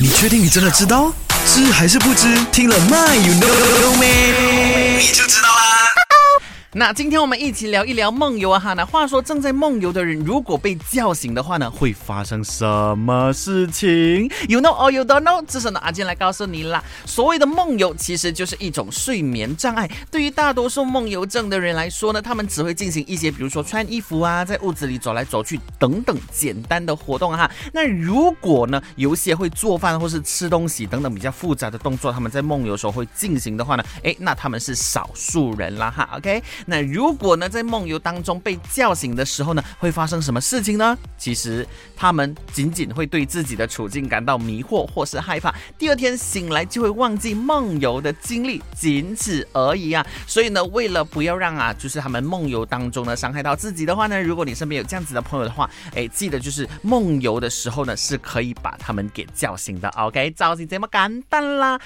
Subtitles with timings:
[0.00, 1.12] 你确定你真的知道？
[1.44, 2.28] 知还是不知？
[2.52, 4.96] 听了 My you know me，？
[5.00, 5.57] 你就知道。
[6.78, 8.72] 那今天我们一起聊一聊梦游啊哈。
[8.74, 12.64] 那话说正在梦游的人，如果被叫醒的话呢，会发生什
[12.96, 15.44] 么事情？You know or you don't know？
[15.48, 16.80] 这是呢阿健来告诉你啦。
[17.04, 19.90] 所谓的梦游，其实就是一种睡眠障碍。
[20.08, 27.50] 对于大多数梦游症的人来说呢，他们只会进行一些，比如说穿衣服啊，在屋子里走来走去等等简单的活动哈。
[27.72, 36.08] 那如果呢，有些会做饭或是吃东西等等比较复杂的动作，他们在梦游时候会进行的话呢，诶，那他们是少数人啦哈。
[36.12, 36.40] OK。
[36.70, 40.96] 那如果呢，在梦游当中被叫醒的时候呢，会发生什么事情呢？
[41.16, 50.06] 其实他们仅仅会对自己的处境感到迷惑或是害怕，第二天醒来就会忘记梦游的经历，仅此而已啊。
[50.26, 59.88] 所以呢，为了不要让啊，就是他们梦游当中呢伤害到自己的话呢，如果你身边有这样子的朋友的话，哎，记得就是梦游的时候呢，是可以把他们给叫醒的。
[59.96, 61.80] OK，着急这么简单啦。